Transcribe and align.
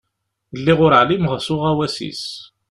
Lliɣ 0.59 0.79
ur 0.85 0.93
εlimeɣ 1.01 1.33
s 1.39 1.47
uɣawas-is. 1.53 2.23